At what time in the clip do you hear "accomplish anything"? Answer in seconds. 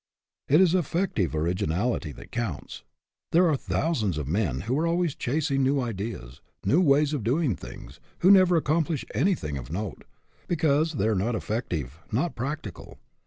8.55-9.59